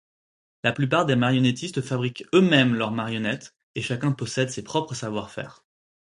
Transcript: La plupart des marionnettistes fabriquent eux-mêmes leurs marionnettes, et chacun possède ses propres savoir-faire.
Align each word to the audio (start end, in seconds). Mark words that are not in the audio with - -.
La 0.63 0.71
plupart 0.71 1.05
des 1.05 1.15
marionnettistes 1.15 1.79
fabriquent 1.83 2.23
eux-mêmes 2.33 2.73
leurs 2.73 2.89
marionnettes, 2.89 3.53
et 3.75 3.83
chacun 3.83 4.11
possède 4.13 4.49
ses 4.49 4.63
propres 4.63 4.95
savoir-faire. 4.95 5.63